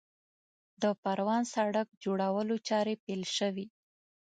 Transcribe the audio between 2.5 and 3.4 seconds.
چارې پیل